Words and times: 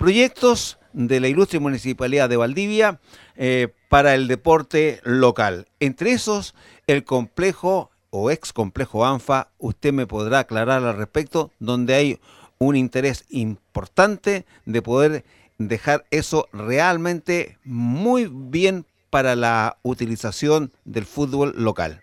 proyectos 0.00 0.78
de 0.94 1.20
la 1.20 1.28
ilustre 1.28 1.60
municipalidad 1.60 2.30
de 2.30 2.38
Valdivia 2.38 3.00
eh, 3.36 3.68
para 3.90 4.14
el 4.14 4.28
deporte 4.28 4.98
local. 5.04 5.66
Entre 5.78 6.12
esos, 6.12 6.54
el 6.86 7.04
complejo 7.04 7.90
o 8.08 8.30
ex 8.30 8.54
complejo 8.54 9.04
ANFA, 9.04 9.48
usted 9.58 9.92
me 9.92 10.06
podrá 10.06 10.38
aclarar 10.38 10.84
al 10.84 10.96
respecto, 10.96 11.50
donde 11.58 11.94
hay 11.94 12.20
un 12.56 12.76
interés 12.76 13.26
importante 13.28 14.46
de 14.64 14.80
poder 14.80 15.24
dejar 15.58 16.06
eso 16.10 16.48
realmente 16.54 17.58
muy 17.62 18.26
bien 18.32 18.86
para 19.10 19.36
la 19.36 19.76
utilización 19.82 20.72
del 20.86 21.04
fútbol 21.04 21.52
local. 21.56 22.00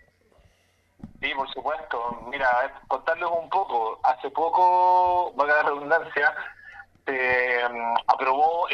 Sí, 1.20 1.30
por 1.34 1.52
supuesto. 1.52 2.28
Mira, 2.30 2.46
contarles 2.86 3.28
un 3.42 3.50
poco. 3.50 3.98
Hace 4.04 4.30
poco, 4.30 5.32
valga 5.34 5.62
la 5.64 5.70
redundancia, 5.70 6.32
se 7.08 7.68
mm, 7.70 7.94
aprobó 8.06 8.66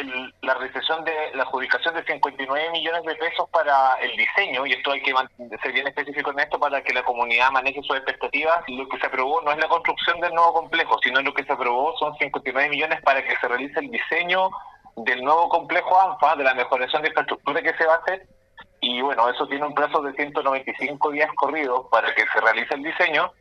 la 0.42 0.54
realización 0.54 1.04
de 1.04 1.12
la 1.34 1.44
adjudicación 1.44 1.94
de 1.94 2.04
59 2.04 2.70
millones 2.72 3.04
de 3.04 3.14
pesos 3.14 3.48
para 3.50 3.94
el 4.00 4.16
diseño, 4.16 4.66
y 4.66 4.72
esto 4.72 4.90
hay 4.90 5.02
que 5.02 5.14
ser 5.62 5.72
bien 5.72 5.86
específico 5.86 6.32
en 6.32 6.40
esto 6.40 6.58
para 6.58 6.82
que 6.82 6.92
la 6.92 7.04
comunidad 7.04 7.52
maneje 7.52 7.80
sus 7.82 7.96
expectativas. 7.96 8.64
Lo 8.66 8.88
que 8.88 8.98
se 8.98 9.06
aprobó 9.06 9.40
no 9.42 9.52
es 9.52 9.58
la 9.58 9.68
construcción 9.68 10.20
del 10.20 10.34
nuevo 10.34 10.52
complejo, 10.52 10.98
sino 11.02 11.22
lo 11.22 11.32
que 11.32 11.44
se 11.44 11.52
aprobó 11.52 11.96
son 11.96 12.16
59 12.16 12.68
millones 12.68 13.00
para 13.02 13.22
que 13.22 13.36
se 13.36 13.46
realice 13.46 13.78
el 13.78 13.90
diseño 13.90 14.50
del 14.96 15.22
nuevo 15.22 15.48
complejo 15.48 16.00
ANFA, 16.00 16.34
de 16.36 16.44
la 16.44 16.54
mejoración 16.54 17.02
de 17.02 17.08
infraestructura 17.08 17.62
que 17.62 17.74
se 17.74 17.86
va 17.86 17.94
a 17.94 17.98
hacer. 17.98 18.26
Y 18.80 19.00
bueno, 19.00 19.28
eso 19.30 19.46
tiene 19.46 19.64
un 19.64 19.74
plazo 19.74 20.02
de 20.02 20.12
195 20.12 21.10
días 21.12 21.30
corridos 21.36 21.86
para 21.90 22.12
que 22.14 22.24
se 22.32 22.40
realice 22.40 22.74
el 22.74 22.82
diseño 22.82 23.32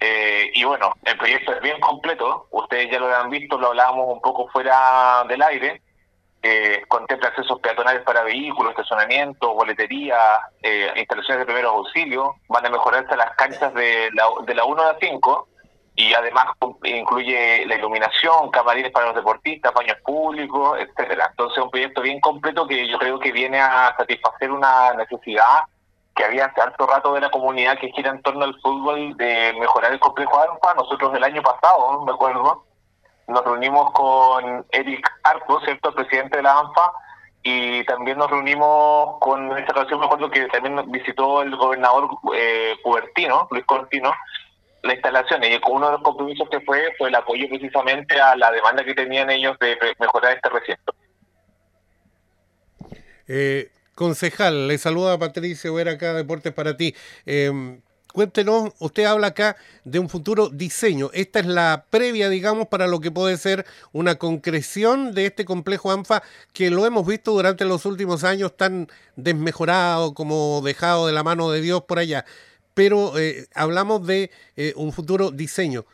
eh, 0.00 0.50
y 0.54 0.64
bueno, 0.64 0.94
el 1.04 1.18
proyecto 1.18 1.52
es 1.52 1.60
bien 1.60 1.78
completo, 1.78 2.46
ustedes 2.50 2.90
ya 2.90 2.98
lo 2.98 3.14
han 3.14 3.28
visto, 3.28 3.58
lo 3.58 3.68
hablábamos 3.68 4.08
un 4.08 4.20
poco 4.22 4.48
fuera 4.48 5.24
del 5.28 5.42
aire, 5.42 5.82
eh, 6.42 6.82
contempla 6.88 7.28
accesos 7.28 7.60
peatonales 7.60 8.02
para 8.02 8.22
vehículos, 8.22 8.70
estacionamiento, 8.70 9.52
boletería, 9.52 10.16
eh, 10.62 10.90
instalaciones 10.96 11.40
de 11.40 11.44
primeros 11.44 11.74
auxilios, 11.74 12.30
van 12.48 12.64
a 12.64 12.70
mejorarse 12.70 13.14
las 13.14 13.36
canchas 13.36 13.74
de 13.74 14.08
la, 14.14 14.24
de 14.46 14.54
la 14.54 14.64
1 14.64 14.82
a 14.82 14.92
la 14.92 14.98
5 14.98 15.48
y 15.96 16.14
además 16.14 16.46
incluye 16.84 17.66
la 17.66 17.74
iluminación, 17.74 18.50
camarines 18.50 18.92
para 18.92 19.08
los 19.08 19.16
deportistas, 19.16 19.74
baños 19.74 19.98
públicos, 20.02 20.78
etcétera. 20.80 21.26
Entonces 21.30 21.58
es 21.58 21.64
un 21.64 21.70
proyecto 21.70 22.00
bien 22.00 22.20
completo 22.20 22.66
que 22.66 22.88
yo 22.88 22.98
creo 22.98 23.18
que 23.18 23.32
viene 23.32 23.60
a 23.60 23.94
satisfacer 23.98 24.50
una 24.50 24.94
necesidad 24.94 25.64
que 26.20 26.26
había 26.26 26.44
hace 26.44 26.60
harto 26.60 26.86
rato 26.86 27.14
de 27.14 27.22
la 27.22 27.30
comunidad 27.30 27.78
que 27.78 27.90
gira 27.92 28.10
en 28.10 28.20
torno 28.20 28.44
al 28.44 28.54
fútbol 28.60 29.16
de 29.16 29.54
mejorar 29.58 29.90
el 29.92 30.00
complejo 30.00 30.38
ANFA. 30.38 30.74
Nosotros 30.74 31.14
el 31.14 31.24
año 31.24 31.40
pasado, 31.40 32.04
me 32.04 32.12
acuerdo, 32.12 32.66
nos 33.26 33.42
reunimos 33.42 33.90
con 33.92 34.66
Eric 34.70 35.10
Arco, 35.22 35.60
¿cierto?, 35.62 35.88
el 35.88 35.94
presidente 35.94 36.36
de 36.36 36.42
la 36.42 36.58
ANFA, 36.58 36.92
y 37.42 37.82
también 37.84 38.18
nos 38.18 38.30
reunimos 38.30 39.18
con, 39.20 39.50
en 39.50 39.58
esta 39.58 39.72
ocasión 39.72 39.98
me 39.98 40.04
acuerdo 40.04 40.30
que 40.30 40.46
también 40.48 40.92
visitó 40.92 41.40
el 41.40 41.56
gobernador 41.56 42.10
eh, 42.34 42.76
Cubertino, 42.82 43.48
Luis 43.50 43.64
Cortino, 43.64 44.12
la 44.82 44.92
instalación, 44.92 45.42
y 45.42 45.58
uno 45.70 45.86
de 45.86 45.92
los 45.92 46.02
compromisos 46.02 46.50
que 46.50 46.60
fue 46.60 46.94
fue 46.98 47.08
el 47.08 47.14
apoyo 47.14 47.48
precisamente 47.48 48.20
a 48.20 48.36
la 48.36 48.50
demanda 48.50 48.84
que 48.84 48.94
tenían 48.94 49.30
ellos 49.30 49.58
de 49.58 49.78
mejorar 49.98 50.36
este 50.36 50.50
recinto. 50.50 50.94
Eh, 53.26 53.70
Concejal, 54.00 54.66
le 54.66 54.78
saluda 54.78 55.18
Patricio 55.18 55.74
Vera 55.74 55.92
acá, 55.92 56.14
Deportes 56.14 56.54
para 56.54 56.74
ti. 56.74 56.94
Em, 57.26 57.82
cuéntenos, 58.14 58.72
usted 58.78 59.04
habla 59.04 59.26
acá 59.26 59.58
de 59.84 59.98
un 59.98 60.08
futuro 60.08 60.48
diseño. 60.48 61.10
Esta 61.12 61.40
es 61.40 61.44
la 61.44 61.84
previa, 61.90 62.30
digamos, 62.30 62.68
para 62.68 62.86
lo 62.86 63.00
que 63.00 63.10
puede 63.10 63.36
ser 63.36 63.66
una 63.92 64.14
concreción 64.14 65.12
de 65.12 65.26
este 65.26 65.44
complejo 65.44 65.92
ANFA 65.92 66.22
que 66.54 66.70
lo 66.70 66.86
hemos 66.86 67.06
visto 67.06 67.32
durante 67.32 67.66
los 67.66 67.84
últimos 67.84 68.24
años 68.24 68.56
tan 68.56 68.88
desmejorado 69.16 70.14
como 70.14 70.62
dejado 70.64 71.06
de 71.06 71.12
la 71.12 71.22
mano 71.22 71.50
de 71.50 71.60
Dios 71.60 71.82
por 71.82 71.98
allá. 71.98 72.24
Pero 72.72 73.18
eh, 73.18 73.48
hablamos 73.54 74.06
de 74.06 74.30
eh, 74.56 74.72
un 74.76 74.94
futuro 74.94 75.30
diseño. 75.30 75.84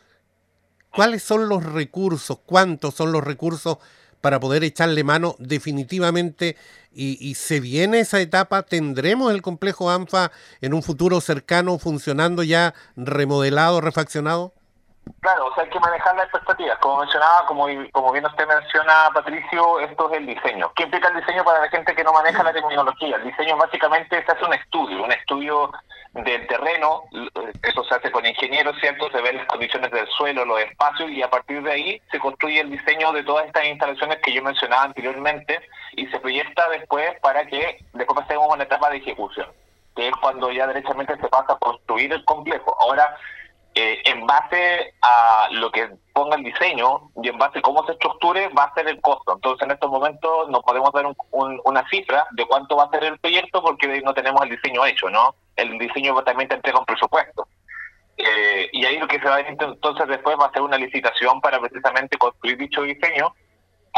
¿Cuáles 0.91 1.23
son 1.23 1.49
los 1.49 1.61
recursos? 1.61 2.39
¿Cuántos 2.45 2.95
son 2.95 3.11
los 3.11 3.21
recursos 3.21 3.79
para 4.21 4.39
poder 4.39 4.63
echarle 4.63 5.03
mano 5.03 5.35
definitivamente 5.39 6.57
y, 6.99 7.35
se 7.35 7.59
viene 7.59 7.99
esa 7.99 8.19
etapa, 8.19 8.63
tendremos 8.63 9.31
el 9.31 9.43
complejo 9.43 9.91
ANFA 9.91 10.31
en 10.61 10.73
un 10.73 10.81
futuro 10.81 11.21
cercano 11.21 11.77
funcionando 11.77 12.41
ya 12.41 12.73
remodelado, 12.95 13.81
refaccionado? 13.81 14.51
Claro, 15.21 15.45
o 15.45 15.53
sea, 15.53 15.63
hay 15.63 15.69
que 15.69 15.79
manejar 15.79 16.15
las 16.15 16.25
expectativas. 16.25 16.77
Como 16.79 16.97
mencionaba, 16.97 17.45
como, 17.45 17.67
como 17.91 18.11
bien 18.11 18.25
usted 18.25 18.47
menciona, 18.47 19.09
Patricio, 19.13 19.79
esto 19.79 20.11
es 20.11 20.17
el 20.17 20.25
diseño. 20.25 20.71
¿Qué 20.75 20.83
implica 20.83 21.09
el 21.09 21.19
diseño 21.19 21.43
para 21.43 21.61
la 21.61 21.69
gente 21.69 21.95
que 21.95 22.03
no 22.03 22.11
maneja 22.13 22.43
la 22.43 22.51
tecnología? 22.51 23.15
El 23.17 23.25
diseño 23.25 23.57
básicamente 23.57 24.25
se 24.25 24.31
hace 24.31 24.43
un 24.43 24.53
estudio, 24.53 25.03
un 25.03 25.11
estudio 25.11 25.71
del 26.23 26.47
terreno, 26.47 27.03
eso 27.63 27.83
se 27.83 27.95
hace 27.95 28.11
con 28.11 28.25
ingenieros, 28.25 28.75
¿cierto? 28.79 29.09
Se 29.11 29.21
ven 29.21 29.37
las 29.37 29.47
condiciones 29.47 29.91
del 29.91 30.07
suelo, 30.07 30.45
los 30.45 30.59
espacios 30.61 31.11
y 31.11 31.21
a 31.21 31.29
partir 31.29 31.61
de 31.61 31.71
ahí 31.71 32.01
se 32.11 32.19
construye 32.19 32.61
el 32.61 32.71
diseño 32.71 33.11
de 33.11 33.23
todas 33.23 33.45
estas 33.45 33.65
instalaciones 33.65 34.19
que 34.23 34.33
yo 34.33 34.41
mencionaba 34.41 34.83
anteriormente 34.83 35.59
y 35.93 36.07
se 36.07 36.19
proyecta 36.19 36.69
después 36.69 37.19
para 37.21 37.45
que 37.45 37.79
después 37.93 38.19
pasemos 38.19 38.49
a 38.49 38.53
una 38.53 38.63
etapa 38.63 38.89
de 38.89 38.97
ejecución, 38.97 39.47
que 39.95 40.07
es 40.07 40.15
cuando 40.15 40.51
ya 40.51 40.67
derechamente 40.67 41.15
se 41.17 41.27
pasa 41.27 41.53
a 41.53 41.59
construir 41.59 42.11
el 42.13 42.23
complejo. 42.25 42.75
Ahora, 42.79 43.15
eh, 43.79 44.01
en 44.05 44.25
base 44.25 44.95
a 45.03 45.49
lo 45.51 45.71
que 45.71 45.87
ponga 46.11 46.35
el 46.35 46.43
diseño 46.43 47.11
y 47.21 47.29
en 47.29 47.37
base 47.37 47.59
a 47.59 47.61
cómo 47.61 47.85
se 47.85 47.91
estructure, 47.91 48.49
va 48.49 48.63
a 48.63 48.73
ser 48.73 48.87
el 48.87 48.99
costo. 49.01 49.35
Entonces, 49.35 49.63
en 49.67 49.71
estos 49.71 49.91
momentos 49.91 50.49
no 50.49 50.63
podemos 50.63 50.91
dar 50.93 51.05
una 51.31 51.87
cifra 51.87 52.25
de 52.31 52.43
cuánto 52.47 52.75
va 52.75 52.85
a 52.85 52.89
ser 52.89 53.03
el 53.03 53.19
proyecto 53.19 53.61
porque 53.61 54.01
no 54.01 54.15
tenemos 54.15 54.41
el 54.41 54.49
diseño 54.49 54.83
hecho, 54.83 55.11
¿no? 55.11 55.35
El 55.55 55.77
diseño 55.77 56.19
también 56.23 56.49
te 56.49 56.55
entrega 56.55 56.79
un 56.79 56.85
presupuesto. 56.85 57.47
Eh, 58.17 58.67
y 58.71 58.83
ahí 58.83 58.97
lo 58.97 59.07
que 59.07 59.19
se 59.19 59.25
va 59.25 59.35
a 59.35 59.37
hacer 59.37 59.55
entonces 59.59 60.07
después 60.07 60.35
va 60.41 60.47
a 60.47 60.51
ser 60.53 60.63
una 60.63 60.79
licitación 60.79 61.39
para 61.39 61.59
precisamente 61.59 62.17
construir 62.17 62.57
dicho 62.57 62.81
diseño 62.81 63.31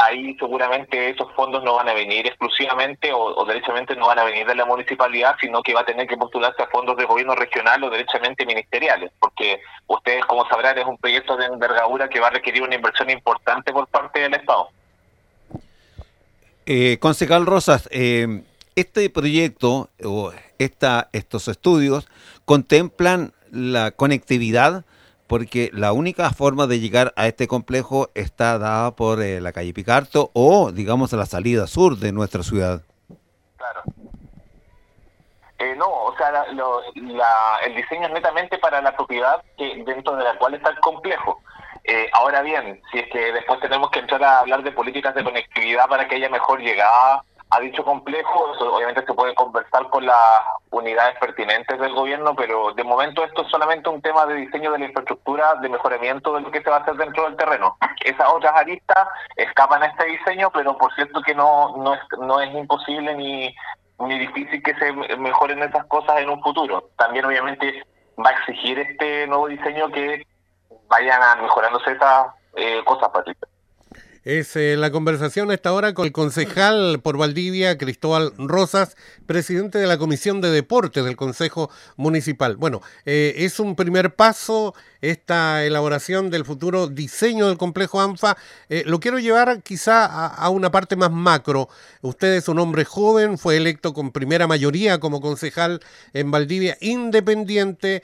ahí 0.02 0.36
seguramente 0.40 1.10
esos 1.10 1.32
fondos 1.34 1.64
no 1.64 1.76
van 1.76 1.90
a 1.90 1.94
venir 1.94 2.26
exclusivamente 2.28 3.12
o, 3.14 3.44
derechamente 3.46 3.96
no 3.96 4.08
van 4.08 4.20
a 4.20 4.24
venir 4.24 4.46
de 4.48 4.56
la 4.56 4.66
municipalidad, 4.66 5.36
sino 5.42 5.62
que 5.62 5.74
va 5.74 5.82
a 5.82 5.86
tener 5.86 6.08
que 6.08 6.18
postularse 6.18 6.64
a 6.64 6.68
fondos 6.68 6.98
de 6.98 7.06
gobierno 7.06 7.36
regional 7.36 7.84
o 7.84 7.90
derechamente 7.90 8.46
ministeriales, 8.46 9.12
porque 9.20 9.62
ustedes, 9.88 10.26
como 10.26 10.48
sabrán, 10.48 10.78
es 10.78 10.86
un 10.86 10.98
proyecto 10.98 11.36
de 11.36 11.46
envergadura 11.46 12.10
que 12.10 12.20
va 12.20 12.28
a 12.28 12.32
requerir 12.32 12.64
una 12.64 12.76
inversión 12.76 13.10
importante 13.10 13.72
por 13.72 13.88
parte 13.88 14.22
del 14.22 14.34
Estado. 14.34 14.70
Eh, 16.66 16.98
concejal 17.00 17.46
Rosas, 17.46 17.90
eh, 17.92 18.44
este 18.76 19.10
proyecto 19.10 19.90
o 20.04 20.32
esta, 20.60 21.10
estos 21.14 21.48
estudios 21.48 22.08
contemplan 22.46 23.34
la 23.52 23.92
conectividad 23.92 24.86
porque 25.30 25.70
la 25.72 25.94
única 25.94 26.32
forma 26.32 26.66
de 26.66 26.80
llegar 26.80 27.14
a 27.16 27.28
este 27.28 27.48
complejo 27.48 28.10
está 28.16 28.58
dada 28.58 28.96
por 28.96 29.22
eh, 29.22 29.40
la 29.40 29.54
calle 29.54 29.74
Picarto 29.74 30.32
o, 30.34 30.72
digamos, 30.72 31.14
a 31.14 31.18
la 31.18 31.28
salida 31.28 31.68
sur 31.68 31.98
de 31.98 32.12
nuestra 32.12 32.42
ciudad. 32.42 32.82
Claro. 33.56 33.84
Eh, 35.60 35.76
no, 35.78 35.86
o 35.88 36.16
sea, 36.18 36.46
el 37.64 37.76
diseño 37.76 38.08
es 38.08 38.14
netamente 38.14 38.58
para 38.58 38.82
la 38.82 38.96
propiedad 38.96 39.44
que, 39.56 39.84
dentro 39.86 40.16
de 40.16 40.24
la 40.24 40.36
cual 40.40 40.56
está 40.56 40.72
el 40.72 40.80
complejo. 40.80 41.40
Eh, 41.84 42.10
ahora 42.14 42.42
bien, 42.42 42.82
si 42.92 42.98
es 42.98 43.08
que 43.12 43.32
después 43.32 43.60
tenemos 43.60 43.92
que 43.92 44.00
entrar 44.00 44.24
a 44.24 44.40
hablar 44.40 44.64
de 44.64 44.72
políticas 44.72 45.14
de 45.14 45.24
conectividad 45.24 45.88
para 45.88 46.08
que 46.08 46.16
haya 46.16 46.30
mejor 46.30 46.60
llegada 46.60 47.24
a 47.52 47.60
dicho 47.60 47.84
complejo, 47.84 48.52
obviamente 48.60 49.04
se 49.06 49.14
puede 49.14 49.34
conversar 49.34 49.90
con 49.90 50.06
las 50.06 50.40
unidades 50.70 51.18
pertinentes 51.20 51.80
del 51.80 51.94
gobierno, 51.96 52.36
pero 52.36 52.74
de 52.74 52.84
momento 52.84 53.24
esto 53.24 53.42
es 53.42 53.48
solamente 53.50 53.90
un 53.90 54.02
tema 54.02 54.28
de 54.28 54.36
diseño 54.36 54.72
de 54.72 54.80
la 54.80 54.86
infraestructura, 54.86 55.56
de 55.56 55.68
mejoramiento 55.68 56.34
de 56.36 56.42
lo 56.42 56.52
que 56.52 56.62
se 56.62 56.70
va 56.70 56.78
a 56.78 56.80
hacer 56.82 56.94
dentro 56.96 57.24
del 57.24 57.36
terreno. 57.38 57.76
Esas 58.06 58.30
otras 58.32 58.54
aristas 58.56 59.08
escapan 59.36 59.82
a 59.82 59.88
este 59.88 60.06
diseño, 60.06 60.52
pero 60.52 60.78
por 60.78 60.94
cierto 60.94 61.22
que 61.24 61.34
no, 61.34 61.76
no, 61.78 61.96
es, 61.96 62.02
no 62.20 62.40
es 62.40 62.54
imposible 62.54 63.16
ni, 63.16 63.56
ni 64.00 64.20
difícil 64.20 64.62
que 64.62 64.76
se 64.76 64.94
mejoren 65.18 65.64
esas 65.64 65.86
cosas 65.88 66.20
en 66.20 66.30
un 66.30 66.44
futuro. 66.44 66.90
También 66.98 67.26
obviamente 67.26 67.84
va 68.24 68.30
a 68.30 68.34
exigir 68.34 68.78
este 68.78 69.26
nuevo 69.26 69.48
diseño 69.48 69.90
que 69.90 70.24
vayan 70.88 71.42
mejorándose 71.42 71.94
esas 71.94 72.28
eh, 72.56 72.84
cosas, 72.86 73.10
Patricia. 73.10 73.49
Es 74.30 74.56
eh, 74.56 74.78
la 74.78 74.92
conversación 74.92 75.50
a 75.50 75.56
esta 75.56 75.74
hora 75.74 75.96
con 75.96 76.06
el 76.06 76.12
concejal 76.12 77.00
por 77.02 77.18
Valdivia, 77.18 77.80
Cristóbal 77.80 78.32
Rosas, 78.38 78.96
presidente 79.26 79.80
de 79.80 79.88
la 79.88 79.98
Comisión 79.98 80.40
de 80.40 80.52
Deportes 80.52 81.04
del 81.04 81.16
Consejo 81.16 81.72
Municipal. 81.98 82.56
Bueno, 82.56 82.84
eh, 83.08 83.34
es 83.38 83.60
un 83.60 83.76
primer 83.76 84.14
paso 84.14 84.76
esta 85.02 85.66
elaboración 85.66 86.30
del 86.30 86.46
futuro 86.46 86.86
diseño 86.86 87.48
del 87.48 87.58
complejo 87.58 88.02
ANFA. 88.02 88.38
Eh, 88.70 88.84
lo 88.86 89.00
quiero 89.00 89.18
llevar 89.18 89.64
quizá 89.64 90.06
a, 90.06 90.50
una 90.52 90.70
parte 90.70 90.96
más 90.96 91.10
macro. 91.10 91.68
Usted 92.04 92.36
es 92.36 92.48
un 92.48 92.60
hombre 92.60 92.86
joven, 92.86 93.40
fue 93.40 93.58
electo 93.58 93.96
con 93.96 94.12
primera 94.12 94.46
mayoría 94.46 95.00
como 95.00 95.22
concejal 95.22 95.80
en 96.14 96.30
Valdivia, 96.30 96.78
independiente 96.82 98.04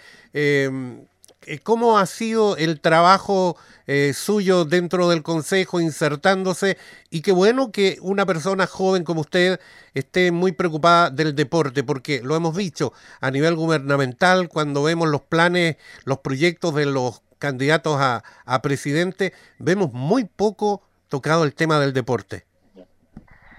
¿cómo 1.63 1.97
ha 1.97 2.05
sido 2.05 2.57
el 2.57 2.81
trabajo 2.81 3.57
eh, 3.87 4.13
suyo 4.13 4.65
dentro 4.65 5.09
del 5.09 5.23
Consejo, 5.23 5.79
insertándose? 5.79 6.77
Y 7.09 7.21
qué 7.21 7.31
bueno 7.31 7.71
que 7.71 7.97
una 8.01 8.25
persona 8.25 8.67
joven 8.67 9.03
como 9.03 9.21
usted 9.21 9.59
esté 9.93 10.31
muy 10.31 10.51
preocupada 10.51 11.09
del 11.09 11.35
deporte, 11.35 11.83
porque 11.83 12.21
lo 12.23 12.35
hemos 12.35 12.55
dicho 12.55 12.93
a 13.21 13.31
nivel 13.31 13.55
gubernamental, 13.55 14.49
cuando 14.49 14.83
vemos 14.83 15.07
los 15.09 15.21
planes, 15.21 15.77
los 16.03 16.19
proyectos 16.19 16.73
de 16.75 16.85
los 16.85 17.21
candidatos 17.39 17.99
a, 17.99 18.23
a 18.45 18.61
presidente, 18.61 19.33
vemos 19.59 19.93
muy 19.93 20.25
poco 20.25 20.81
tocado 21.09 21.43
el 21.43 21.53
tema 21.53 21.79
del 21.79 21.93
deporte. 21.93 22.45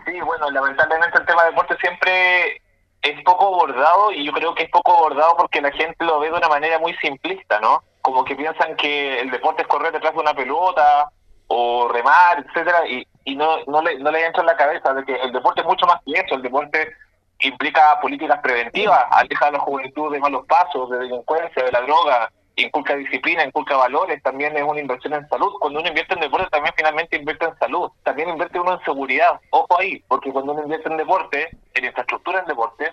Sí, 0.05 0.21
bueno, 0.25 0.51
lamentablemente 0.51 1.19
el 1.19 1.27
tema 1.27 1.45
del 1.45 1.53
deporte 1.53 1.77
siempre 1.81 2.63
es 3.11 3.23
poco 3.23 3.47
abordado 3.47 4.13
y 4.13 4.25
yo 4.25 4.33
creo 4.33 4.55
que 4.55 4.65
es 4.65 4.71
poco 4.71 4.97
abordado 4.97 5.37
porque 5.37 5.61
la 5.61 5.71
gente 5.71 6.05
lo 6.05 6.19
ve 6.19 6.31
de 6.31 6.37
una 6.37 6.49
manera 6.49 6.79
muy 6.79 6.95
simplista, 6.97 7.61
¿no? 7.61 7.83
Como 8.03 8.25
que 8.25 8.35
piensan 8.35 8.77
que 8.77 9.21
el 9.21 9.31
deporte 9.31 9.63
es 9.63 9.69
correr 9.69 9.93
detrás 9.93 10.15
de 10.15 10.21
una 10.21 10.35
pelota 10.35 11.11
o 11.49 11.89
remar, 11.89 12.45
etcétera, 12.45 12.87
y, 12.89 13.07
y 13.25 13.37
no, 13.37 13.59
no, 13.67 13.83
le, 13.83 13.99
no 13.99 14.11
le 14.11 14.25
entra 14.25 14.41
en 14.41 14.47
la 14.47 14.57
cabeza 14.57 14.93
de 14.95 15.05
que 15.05 15.15
el 15.15 15.33
deporte 15.33 15.61
es 15.61 15.67
mucho 15.67 15.87
más 15.87 16.01
que 16.05 16.13
eso, 16.13 16.35
el 16.35 16.43
deporte 16.43 16.93
implica 17.41 18.01
políticas 18.01 18.41
preventivas, 18.41 19.05
aleja 19.11 19.47
a 19.47 19.51
la 19.53 19.59
juventud 19.61 20.13
de 20.13 20.19
malos 20.19 20.45
pasos, 20.47 20.91
de 20.91 20.99
delincuencia, 20.99 21.65
de 21.65 21.73
la 21.73 21.83
droga, 21.83 22.33
inculca 22.57 22.97
disciplina, 22.97 23.45
inculca 23.45 23.77
valores, 23.77 24.23
también 24.23 24.57
es 24.57 24.63
una 24.63 24.81
inversión 24.81 25.15
en 25.15 25.29
salud. 25.29 25.53
Cuando 25.61 25.81
uno 25.81 25.89
invierte 25.89 26.15
en 26.15 26.21
deporte, 26.21 26.49
también 26.51 26.75
finalmente 26.77 27.17
invierte 27.17 27.45
en 27.45 27.59
salud. 27.59 27.91
También 28.03 28.31
invierte 28.31 28.59
uno 28.59 28.75
en 28.75 28.85
seguridad. 28.85 29.41
Ojo 29.51 29.79
ahí, 29.79 30.03
porque 30.09 30.33
cuando 30.33 30.53
uno 30.53 30.63
invierte 30.63 30.89
en 30.89 30.97
deporte, 30.97 31.51
en 31.75 31.85
infraestructura 31.85 32.41
en 32.41 32.47
deporte, 32.47 32.91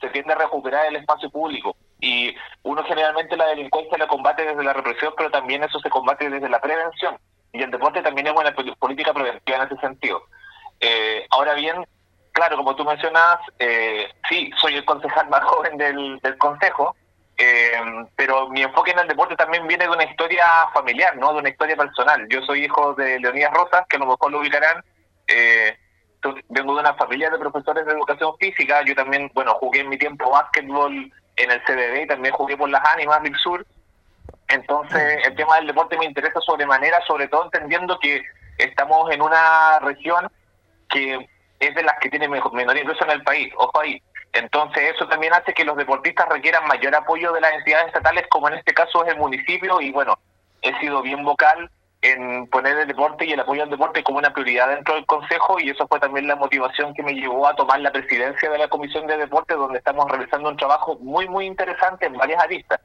se 0.00 0.08
tiende 0.10 0.32
a 0.34 0.36
recuperar 0.36 0.86
el 0.86 0.96
espacio 0.96 1.30
público. 1.30 1.74
Y 2.00 2.34
uno 2.62 2.84
generalmente 2.84 3.36
la 3.36 3.46
delincuencia 3.46 3.98
la 3.98 4.06
combate 4.06 4.44
desde 4.44 4.62
la 4.62 4.74
represión, 4.74 5.14
pero 5.16 5.30
también 5.30 5.64
eso 5.64 5.80
se 5.80 5.90
combate 5.90 6.28
desde 6.28 6.48
la 6.48 6.60
prevención. 6.60 7.16
Y 7.52 7.62
el 7.62 7.70
deporte 7.70 8.02
también 8.02 8.26
es 8.26 8.34
una 8.34 8.54
política 8.78 9.14
preventiva 9.14 9.58
en 9.58 9.64
ese 9.64 9.80
sentido. 9.80 10.22
Eh, 10.80 11.26
ahora 11.30 11.54
bien, 11.54 11.84
claro, 12.32 12.56
como 12.56 12.76
tú 12.76 12.84
mencionas, 12.84 13.38
eh, 13.58 14.06
sí, 14.28 14.50
soy 14.60 14.76
el 14.76 14.84
concejal 14.84 15.28
más 15.28 15.42
joven 15.44 15.78
del, 15.78 16.18
del 16.20 16.36
consejo, 16.36 16.94
eh, 17.40 17.72
pero 18.16 18.48
mi 18.48 18.62
enfoque 18.62 18.90
en 18.90 18.98
el 18.98 19.06
deporte 19.06 19.36
también 19.36 19.64
viene 19.68 19.84
de 19.84 19.90
una 19.90 20.04
historia 20.04 20.44
familiar, 20.74 21.16
¿no? 21.16 21.32
De 21.32 21.38
una 21.38 21.48
historia 21.48 21.76
personal. 21.76 22.26
Yo 22.28 22.42
soy 22.42 22.64
hijo 22.64 22.94
de 22.94 23.20
Leonidas 23.20 23.52
Rosas, 23.52 23.86
que 23.88 23.96
a 23.96 24.00
lo 24.00 24.06
mejor 24.06 24.32
lo 24.32 24.40
ubicarán. 24.40 24.82
Eh, 25.28 25.78
vengo 26.48 26.74
de 26.74 26.80
una 26.80 26.94
familia 26.94 27.30
de 27.30 27.38
profesores 27.38 27.86
de 27.86 27.92
educación 27.92 28.36
física. 28.38 28.82
Yo 28.84 28.96
también, 28.96 29.30
bueno, 29.34 29.54
jugué 29.54 29.80
en 29.80 29.88
mi 29.88 29.96
tiempo 29.96 30.30
básquetbol 30.30 31.12
en 31.36 31.50
el 31.50 31.62
CDD 31.64 32.02
y 32.02 32.06
también 32.08 32.34
jugué 32.34 32.56
por 32.56 32.68
las 32.68 32.84
ánimas 32.92 33.22
del 33.22 33.36
sur. 33.36 33.64
Entonces, 34.48 35.24
el 35.24 35.36
tema 35.36 35.56
del 35.56 35.68
deporte 35.68 35.96
me 35.96 36.06
interesa 36.06 36.40
sobremanera, 36.40 37.00
sobre 37.06 37.28
todo 37.28 37.44
entendiendo 37.44 38.00
que 38.00 38.20
estamos 38.56 39.10
en 39.12 39.22
una 39.22 39.78
región 39.78 40.28
que 40.90 41.28
es 41.60 41.74
de 41.74 41.82
las 41.84 41.98
que 42.00 42.10
tiene 42.10 42.26
menor 42.26 42.76
ingreso 42.76 43.04
en 43.04 43.10
el 43.10 43.22
país. 43.22 43.52
Ojo 43.56 43.78
ahí, 43.78 44.02
entonces 44.32 44.94
eso 44.94 45.08
también 45.08 45.32
hace 45.32 45.54
que 45.54 45.64
los 45.64 45.76
deportistas 45.76 46.28
requieran 46.28 46.66
mayor 46.66 46.94
apoyo 46.94 47.32
de 47.32 47.40
las 47.40 47.52
entidades 47.52 47.88
estatales, 47.88 48.26
como 48.28 48.48
en 48.48 48.54
este 48.54 48.74
caso 48.74 49.04
es 49.04 49.12
el 49.12 49.18
municipio, 49.18 49.80
y 49.80 49.90
bueno, 49.90 50.18
he 50.62 50.78
sido 50.80 51.02
bien 51.02 51.24
vocal 51.24 51.70
en 52.00 52.46
poner 52.46 52.78
el 52.78 52.86
deporte 52.86 53.24
y 53.24 53.32
el 53.32 53.40
apoyo 53.40 53.64
al 53.64 53.70
deporte 53.70 54.04
como 54.04 54.18
una 54.18 54.32
prioridad 54.32 54.68
dentro 54.68 54.94
del 54.94 55.04
Consejo 55.04 55.58
y 55.58 55.70
eso 55.70 55.88
fue 55.88 55.98
también 55.98 56.28
la 56.28 56.36
motivación 56.36 56.94
que 56.94 57.02
me 57.02 57.12
llevó 57.12 57.48
a 57.48 57.56
tomar 57.56 57.80
la 57.80 57.90
presidencia 57.90 58.48
de 58.50 58.58
la 58.58 58.68
Comisión 58.68 59.06
de 59.06 59.16
Deporte, 59.16 59.54
donde 59.54 59.78
estamos 59.78 60.08
realizando 60.08 60.48
un 60.48 60.56
trabajo 60.56 60.96
muy, 61.00 61.28
muy 61.28 61.46
interesante 61.46 62.06
en 62.06 62.12
varias 62.12 62.42
aristas. 62.42 62.80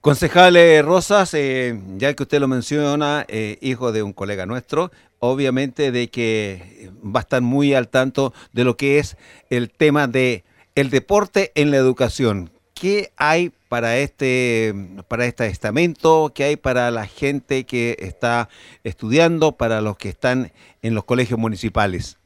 Concejal 0.00 0.56
Rosas, 0.84 1.34
eh, 1.34 1.78
ya 1.96 2.14
que 2.14 2.22
usted 2.22 2.40
lo 2.40 2.48
menciona, 2.48 3.24
eh, 3.28 3.58
hijo 3.60 3.92
de 3.92 4.02
un 4.02 4.12
colega 4.12 4.46
nuestro, 4.46 4.90
obviamente 5.20 5.90
de 5.90 6.08
que 6.08 6.90
va 7.04 7.20
a 7.20 7.22
estar 7.22 7.42
muy 7.42 7.74
al 7.74 7.88
tanto 7.88 8.32
de 8.52 8.64
lo 8.64 8.76
que 8.76 8.98
es 8.98 9.16
el 9.50 9.70
tema 9.70 10.06
de 10.06 10.44
el 10.74 10.90
deporte 10.90 11.52
en 11.54 11.70
la 11.70 11.76
educación. 11.76 12.50
¿Qué 12.74 13.10
hay 13.16 13.50
para 13.68 13.96
este 13.96 14.72
para 15.08 15.24
este 15.24 15.46
estamento? 15.46 16.32
¿Qué 16.34 16.44
hay 16.44 16.56
para 16.56 16.90
la 16.90 17.06
gente 17.06 17.66
que 17.66 17.96
está 17.98 18.48
estudiando, 18.84 19.52
para 19.52 19.80
los 19.80 19.96
que 19.96 20.08
están 20.08 20.52
en 20.82 20.94
los 20.94 21.04
colegios 21.04 21.38
municipales? 21.38 22.18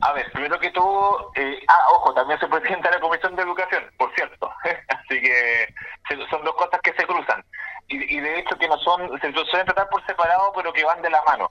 A 0.00 0.12
ver, 0.12 0.30
primero 0.32 0.58
que 0.58 0.70
todo, 0.70 1.32
eh, 1.36 1.58
ah, 1.68 1.88
ojo, 1.92 2.12
también 2.12 2.38
se 2.38 2.48
presenta 2.48 2.90
la 2.90 3.00
Comisión 3.00 3.34
de 3.34 3.42
Educación, 3.42 3.82
por 3.96 4.14
cierto. 4.14 4.50
Así 4.88 5.22
que 5.22 5.74
son 6.30 6.44
dos 6.44 6.54
cosas 6.54 6.80
que 6.82 6.92
se 6.92 7.06
cruzan. 7.06 7.42
Y, 7.88 8.16
y 8.16 8.20
de 8.20 8.40
hecho 8.40 8.56
que 8.58 8.68
no 8.68 8.78
son, 8.78 9.08
se 9.20 9.32
suelen 9.32 9.66
tratar 9.66 9.88
por 9.88 10.04
separado, 10.06 10.52
pero 10.54 10.72
que 10.72 10.84
van 10.84 11.02
de 11.02 11.10
la 11.10 11.22
mano. 11.22 11.50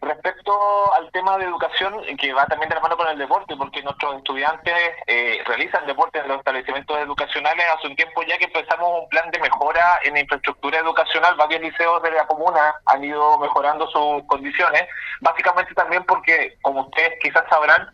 Respecto 0.00 0.94
al 0.94 1.10
tema 1.10 1.36
de 1.38 1.46
educación, 1.46 2.00
que 2.20 2.32
va 2.32 2.46
también 2.46 2.68
de 2.68 2.76
la 2.76 2.82
mano 2.82 2.96
con 2.96 3.08
el 3.08 3.18
deporte, 3.18 3.56
porque 3.56 3.82
nuestros 3.82 4.16
estudiantes 4.16 4.74
eh, 5.06 5.42
realizan 5.46 5.86
deporte 5.86 6.18
en 6.18 6.28
los 6.28 6.38
establecimientos 6.38 6.98
educacionales, 6.98 7.66
hace 7.74 7.88
un 7.88 7.96
tiempo 7.96 8.22
ya 8.22 8.38
que 8.38 8.44
empezamos 8.44 9.02
un 9.02 9.08
plan 9.08 9.30
de 9.30 9.40
mejora 9.40 9.98
en 10.04 10.16
infraestructura 10.16 10.78
educacional, 10.78 11.34
varios 11.36 11.62
liceos 11.62 12.02
de 12.02 12.10
la 12.10 12.26
comuna 12.26 12.74
han 12.86 13.02
ido 13.02 13.38
mejorando 13.38 13.88
sus 13.88 14.22
condiciones, 14.26 14.86
básicamente 15.20 15.74
también 15.74 16.04
porque, 16.04 16.56
como 16.62 16.82
ustedes 16.82 17.14
quizás 17.22 17.44
sabrán, 17.48 17.88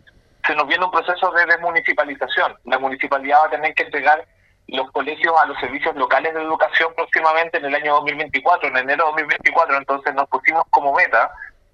se 0.45 0.55
nos 0.55 0.67
viene 0.67 0.85
un 0.85 0.91
proceso 0.91 1.31
de 1.31 1.45
desmunicipalización. 1.45 2.57
La 2.65 2.77
municipalidad 2.79 3.39
va 3.43 3.47
a 3.47 3.51
tener 3.51 3.73
que 3.75 3.83
entregar 3.83 4.27
los 4.67 4.91
colegios 4.91 5.33
a 5.39 5.45
los 5.45 5.59
servicios 5.59 5.95
locales 5.95 6.33
de 6.33 6.41
educación 6.41 6.93
próximamente 6.95 7.57
en 7.57 7.65
el 7.65 7.75
año 7.75 7.95
2024, 7.95 8.69
en 8.69 8.77
enero 8.77 9.05
de 9.05 9.23
2024, 9.23 9.77
entonces 9.77 10.13
nos 10.15 10.27
pusimos 10.29 10.63
como 10.69 10.93
meta 10.93 11.31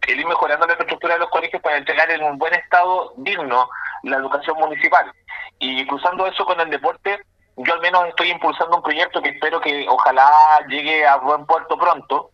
el 0.08 0.20
ir 0.20 0.26
mejorando 0.26 0.66
la 0.66 0.74
infraestructura 0.74 1.14
de 1.14 1.20
los 1.20 1.30
colegios 1.30 1.62
para 1.62 1.78
entregar 1.78 2.10
en 2.10 2.24
un 2.24 2.38
buen 2.38 2.54
estado 2.56 3.14
digno 3.18 3.70
la 4.04 4.18
educación 4.18 4.58
municipal. 4.58 5.12
Y 5.60 5.86
cruzando 5.86 6.26
eso 6.26 6.46
con 6.46 6.60
el 6.60 6.70
deporte, 6.70 7.20
yo 7.58 7.74
al 7.74 7.82
menos 7.82 8.08
estoy 8.08 8.32
impulsando 8.32 8.78
un 8.78 8.84
proyecto 8.84 9.22
que 9.22 9.30
espero 9.30 9.60
que 9.60 9.86
ojalá 9.88 10.32
llegue 10.68 11.06
a 11.06 11.18
buen 11.18 11.46
puerto 11.46 11.78
pronto, 11.78 12.32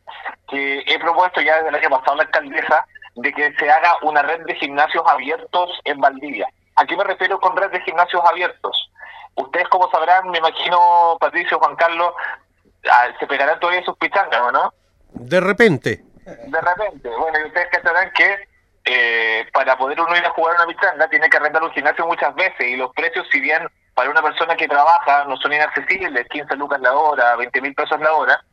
que 0.48 0.84
he 0.86 1.00
propuesto 1.00 1.42
ya 1.42 1.56
desde 1.56 1.69
el 1.69 1.75
año 1.75 1.90
pasado 1.90 2.18
la 2.18 2.24
alcaldesa, 2.24 2.86
de 3.16 3.34
que 3.34 3.54
se 3.54 3.69
haga 3.69 3.98
una 4.04 4.22
red 4.22 4.46
de 4.46 4.56
gimnasios 4.56 5.04
abiertos 5.07 5.80
en 5.86 6.00
Valdivia. 6.00 6.48
¿A 6.75 6.86
qué 6.86 6.96
me 6.96 7.04
refiero 7.04 7.40
con 7.40 7.56
red 7.56 7.72
de 7.72 7.81
gimnasios 7.81 8.22
abiertos? 8.30 8.92
Ustedes, 9.36 9.68
como 9.70 9.90
sabrán, 9.90 10.30
me 10.30 10.38
imagino, 10.38 11.18
Patricio, 11.20 11.60
Juan 11.60 11.76
Carlos, 11.76 12.14
ah, 12.92 13.08
se 13.20 13.28
pegarán 13.28 13.60
todavía 13.60 13.84
sus 13.84 13.98
pichangas, 13.98 14.52
¿no? 14.54 14.74
De 15.14 15.40
repente 15.40 16.04
de 16.26 16.62
repente. 16.62 17.10
Bueno, 17.18 17.40
y 17.40 17.48
ustedes 17.48 17.68
que 17.72 17.82
sabrán 17.82 18.12
que 18.14 18.48
eh, 18.86 19.48
para 19.54 19.78
poder 19.78 20.00
uno 20.00 20.16
ir 20.16 20.26
a 20.26 20.31
jugar 20.31 20.56
una 20.56 20.68
pichanga 20.68 21.09
tiene 21.09 21.30
que 21.30 21.38
arrendar 21.38 21.64
un 21.64 21.71
gimnasio 21.71 22.06
muchas 22.07 22.33
veces 22.36 22.68
y 22.68 22.76
los 22.76 22.92
precios, 22.94 23.28
si 23.31 23.40
bien 23.40 23.68
para 23.94 24.09
una 24.09 24.21
persona 24.21 24.56
que 24.56 24.68
trabaja 24.68 25.26
no 25.26 25.38
son 25.38 25.54
inaccesibles, 25.54 26.28
15 26.30 26.56
lucas 26.56 26.81
la 26.81 26.94
hora, 26.94 27.36
20 27.36 27.62
mil 27.62 27.74
pesos 27.74 28.00
la 28.00 28.14
hora, 28.14 28.44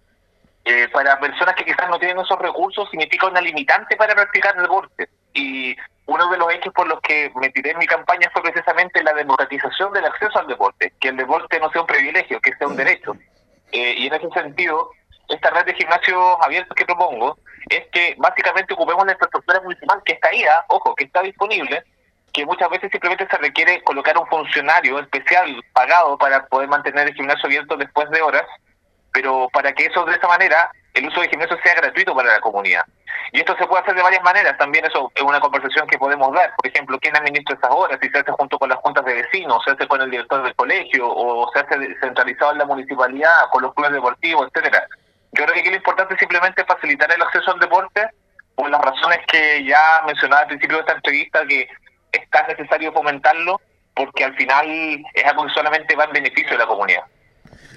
eh, 0.64 0.88
para 0.92 1.18
personas 1.18 1.54
que 1.56 1.64
quizás 1.64 1.88
no 1.88 1.98
tienen 1.98 2.20
esos 2.20 2.38
recursos 2.38 2.88
significa 2.90 3.26
una 3.26 3.40
limitante 3.40 3.96
para 3.96 4.14
practicar 4.14 4.54
deporte. 4.60 5.08
Y 5.34 5.76
uno 6.06 6.28
de 6.30 6.38
los 6.38 6.52
hechos 6.52 6.72
por 6.74 6.86
los 6.88 7.00
que 7.00 7.30
me 7.36 7.50
tiré 7.50 7.70
en 7.70 7.78
mi 7.78 7.86
campaña 7.86 8.30
fue 8.32 8.42
precisamente 8.42 9.02
la 9.02 9.14
democratización 9.14 9.92
del 9.92 10.04
acceso 10.04 10.38
al 10.38 10.46
deporte, 10.46 10.92
que 11.00 11.08
el 11.08 11.16
deporte 11.16 11.58
no 11.60 11.70
sea 11.70 11.82
un 11.82 11.86
privilegio, 11.86 12.40
que 12.40 12.54
sea 12.56 12.66
un 12.66 12.76
derecho. 12.76 13.16
Eh, 13.70 13.94
y 13.96 14.06
en 14.06 14.14
ese 14.14 14.28
sentido, 14.30 14.90
esta 15.28 15.50
red 15.50 15.64
de 15.64 15.74
gimnasios 15.74 16.36
abiertos 16.42 16.76
que 16.76 16.84
propongo 16.84 17.38
es 17.68 17.86
que 17.92 18.14
básicamente 18.18 18.74
ocupemos 18.74 19.06
la 19.06 19.12
infraestructura 19.12 19.60
municipal 19.60 20.02
que 20.04 20.12
está 20.12 20.28
ahí, 20.28 20.44
¿ah? 20.44 20.64
ojo, 20.68 20.94
que 20.94 21.04
está 21.04 21.22
disponible, 21.22 21.82
que 22.32 22.44
muchas 22.44 22.68
veces 22.70 22.90
simplemente 22.90 23.26
se 23.30 23.38
requiere 23.38 23.82
colocar 23.82 24.16
un 24.18 24.26
funcionario 24.26 24.98
especial 24.98 25.62
pagado 25.72 26.18
para 26.18 26.46
poder 26.46 26.68
mantener 26.68 27.08
el 27.08 27.14
gimnasio 27.14 27.46
abierto 27.46 27.76
después 27.76 28.10
de 28.10 28.22
horas, 28.22 28.44
pero 29.12 29.48
para 29.52 29.72
que 29.72 29.86
eso 29.86 30.04
de 30.04 30.16
esa 30.16 30.28
manera 30.28 30.70
el 30.94 31.08
uso 31.08 31.20
del 31.20 31.30
gimnasio 31.30 31.56
sea 31.62 31.74
gratuito 31.74 32.14
para 32.14 32.32
la 32.32 32.40
comunidad. 32.40 32.84
Y 33.32 33.38
esto 33.40 33.56
se 33.56 33.66
puede 33.66 33.82
hacer 33.82 33.94
de 33.94 34.02
varias 34.02 34.22
maneras, 34.22 34.58
también 34.58 34.84
eso 34.84 35.10
es 35.14 35.22
una 35.22 35.40
conversación 35.40 35.86
que 35.86 35.98
podemos 35.98 36.32
dar. 36.34 36.54
Por 36.56 36.66
ejemplo, 36.66 36.98
¿quién 37.00 37.16
administra 37.16 37.56
esas 37.56 37.70
horas? 37.70 37.98
Si 38.02 38.08
se 38.10 38.18
hace 38.18 38.32
junto 38.32 38.58
con 38.58 38.68
las 38.68 38.78
juntas 38.78 39.04
de 39.04 39.14
vecinos, 39.14 39.62
se 39.64 39.70
hace 39.70 39.86
con 39.88 40.02
el 40.02 40.10
director 40.10 40.42
del 40.42 40.54
colegio, 40.54 41.08
o 41.08 41.50
se 41.52 41.60
hace 41.60 41.96
centralizado 42.00 42.52
en 42.52 42.58
la 42.58 42.66
municipalidad, 42.66 43.48
con 43.50 43.62
los 43.62 43.74
clubes 43.74 43.92
deportivos, 43.92 44.48
etcétera 44.52 44.86
yo 45.32 45.46
creo 45.46 45.64
que 45.64 45.70
lo 45.70 45.76
importante 45.76 46.14
es 46.14 46.20
simplemente 46.20 46.64
facilitar 46.64 47.10
el 47.10 47.22
acceso 47.22 47.52
al 47.52 47.58
deporte 47.58 48.06
por 48.54 48.68
las 48.70 48.80
razones 48.82 49.18
que 49.26 49.64
ya 49.64 50.02
mencionaba 50.06 50.42
al 50.42 50.48
principio 50.48 50.76
de 50.76 50.80
esta 50.82 50.92
entrevista, 50.92 51.46
que 51.46 51.68
es 52.12 52.30
tan 52.30 52.46
necesario 52.46 52.92
fomentarlo 52.92 53.60
porque 53.94 54.24
al 54.24 54.34
final 54.36 54.66
es 55.14 55.24
algo 55.24 55.46
que 55.46 55.54
solamente 55.54 55.96
va 55.96 56.04
en 56.04 56.12
beneficio 56.12 56.50
de 56.50 56.58
la 56.58 56.66
comunidad. 56.66 57.02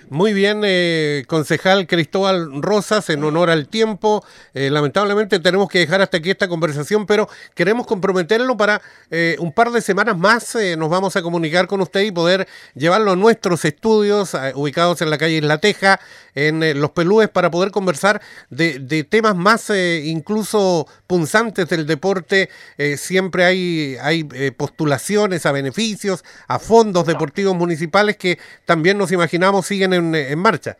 Muy 0.09 0.33
bien, 0.33 0.61
eh, 0.63 1.23
concejal 1.27 1.87
Cristóbal 1.87 2.61
Rosas, 2.61 3.09
en 3.09 3.23
honor 3.23 3.49
al 3.49 3.67
tiempo. 3.67 4.23
Eh, 4.53 4.69
lamentablemente 4.69 5.39
tenemos 5.39 5.67
que 5.67 5.79
dejar 5.79 5.99
hasta 6.01 6.17
aquí 6.17 6.29
esta 6.29 6.47
conversación, 6.47 7.07
pero 7.07 7.27
queremos 7.55 7.87
comprometerlo 7.87 8.55
para 8.55 8.83
eh, 9.09 9.35
un 9.39 9.51
par 9.51 9.71
de 9.71 9.81
semanas 9.81 10.15
más. 10.15 10.55
nos 10.77 10.89
vamos 10.89 11.15
a 11.15 11.23
comunicar 11.23 11.65
con 11.65 11.81
usted 11.81 12.01
y 12.01 12.11
poder 12.11 12.47
llevarlo 12.75 13.13
a 13.13 13.15
nuestros 13.15 13.65
estudios 13.65 14.35
ubicados 14.53 15.01
en 15.01 15.09
la 15.09 15.17
calle 15.17 15.37
Isla 15.37 15.57
Teja, 15.57 15.99
en 16.35 16.79
Los 16.79 16.91
Pelúes, 16.91 17.29
para 17.29 17.49
poder 17.49 17.71
conversar 17.71 18.21
de, 18.49 18.77
de 18.77 19.03
temas 19.05 19.35
más 19.35 19.71
incluso 19.71 20.87
punzantes 21.07 21.67
del 21.69 21.87
deporte. 21.87 22.49
siempre 22.97 23.45
hay, 23.45 23.97
hay 24.01 24.23
postulaciones 24.51 25.45
a 25.45 25.51
beneficios, 25.51 26.23
a 26.47 26.59
fondos 26.59 27.07
deportivos 27.07 27.55
municipales 27.55 28.17
que 28.17 28.37
también 28.65 28.97
nos 28.97 29.11
imaginamos 29.11 29.65
siguen 29.65 29.94
en, 29.95 30.39
marcha. 30.39 30.77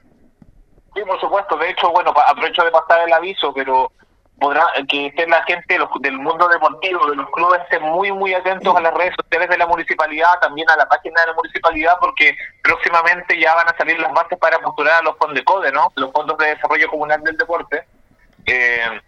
Sí, 0.94 1.02
por 1.06 1.20
supuesto. 1.20 1.58
De 1.58 1.70
hecho, 1.70 1.92
bueno, 1.92 2.14
aprovecho 2.28 2.64
de 2.64 2.72
pasar 2.72 3.08
el 3.08 3.14
aviso, 3.14 3.54
pero 3.54 3.92
podrá 4.40 4.68
que 4.88 5.08
estén 5.08 5.30
la 5.30 5.44
gente 5.44 5.78
del 6.02 6.18
mundo 6.18 6.48
deportivo, 6.48 7.10
de 7.10 7.16
los 7.16 7.30
clubes, 7.32 7.62
estén 7.62 7.84
muy, 7.84 8.12
muy 8.12 8.34
atentos 8.34 8.76
a 8.76 8.82
las 8.82 8.94
redes 8.94 9.14
sociales 9.16 9.50
de 9.50 9.58
la 9.58 9.68
municipalidad, 9.68 10.40
también 10.42 10.70
a 10.70 10.76
la 10.76 10.88
página 10.88 11.22
de 11.22 11.28
la 11.28 11.34
municipalidad, 11.34 11.94
porque 12.00 12.36
próximamente 12.62 13.40
ya 13.40 13.56
van 13.56 13.70
a 13.70 13.78
salir 13.78 14.00
las 14.00 14.14
bases 14.14 14.38
para 14.38 14.60
postular 14.60 15.00
a 15.00 15.04
los 15.04 15.18
fondos 15.18 15.36
de 15.36 15.44
CODE, 15.44 15.72
¿no? 15.72 15.92
Los 15.96 16.12
fondos 16.12 16.38
de 16.38 16.48
desarrollo 16.48 16.90
comunal 16.90 17.22
del 17.24 17.38
deporte. 17.38 17.86
Eh, 18.46 19.02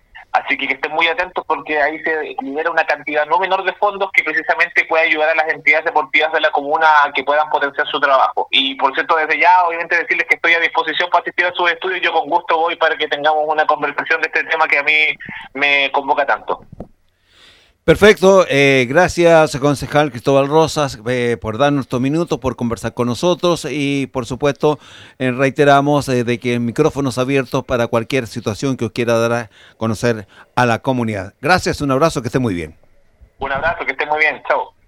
Así 0.44 0.58
que, 0.58 0.66
estén 0.66 0.92
muy 0.92 1.08
atentos 1.08 1.44
porque 1.48 1.82
ahí 1.82 2.00
se 2.04 2.36
libera 2.42 2.72
una 2.72 2.86
cantidad 2.86 3.26
no 3.26 3.40
menor 3.40 3.64
de 3.64 3.74
fondos 3.74 4.12
que 4.12 4.24
precisamente 4.24 4.86
puede 4.86 5.06
ayudar 5.06 5.30
a 5.30 5.36
las 5.36 5.50
entidades 5.50 5.86
deportivas 5.86 6.32
de 6.34 6.42
la 6.42 6.52
comuna 6.52 6.88
a 7.04 7.12
que 7.12 7.24
puedan 7.24 7.50
potenciar 7.50 7.88
su 7.88 8.00
trabajo. 8.00 8.48
Y 8.52 8.76
por 8.76 8.94
cierto, 8.94 9.16
desde 9.16 9.40
ya, 9.40 9.64
obviamente 9.66 9.98
decirles 9.98 10.28
que 10.28 10.36
estoy 10.36 10.54
a 10.54 10.60
disposición 10.60 11.10
para 11.10 11.22
asistir 11.22 11.46
a 11.46 11.54
sus 11.54 11.72
estudios. 11.72 12.02
Yo 12.02 12.12
con 12.12 12.30
gusto 12.30 12.58
voy 12.58 12.76
para 12.76 12.98
que 12.98 13.08
tengamos 13.08 13.44
una 13.48 13.66
conversación 13.66 14.22
de 14.22 14.28
este 14.28 14.44
tema 14.46 14.68
que 14.68 14.78
a 14.78 14.84
mí 14.84 15.16
me 15.54 15.92
convoca 15.92 16.26
tanto. 16.26 16.62
Perfecto, 17.88 18.46
eh, 18.50 18.86
gracias 18.90 19.56
concejal 19.56 20.12
Cristóbal 20.12 20.50
Rosas 20.50 21.00
eh, 21.08 21.38
por 21.40 21.58
darnos 21.58 21.86
estos 21.86 22.02
minutos, 22.02 22.38
por 22.38 22.58
conversar 22.58 22.94
con 22.94 23.08
nosotros 23.08 23.66
y 23.72 24.08
por 24.08 24.26
supuesto 24.26 24.78
eh, 25.20 25.32
reiteramos 25.32 26.06
de 26.08 26.38
que 26.38 26.60
micrófonos 26.60 27.18
abiertos 27.18 27.64
para 27.64 27.88
cualquier 27.88 28.28
situación 28.28 28.76
que 28.76 28.84
os 28.84 28.92
quiera 28.92 29.18
dar 29.18 29.32
a 29.32 29.50
conocer 29.78 30.28
a 30.54 30.66
la 30.66 30.80
comunidad. 30.80 31.34
Gracias, 31.40 31.80
un 31.80 31.92
abrazo, 31.92 32.22
que 32.22 32.28
esté 32.28 32.40
muy 32.40 32.56
bien. 32.56 32.76
Un 33.40 33.54
abrazo, 33.54 33.86
que 33.86 33.94
esté 33.94 34.06
muy 34.06 34.20
bien, 34.20 34.44
chao. 34.50 34.77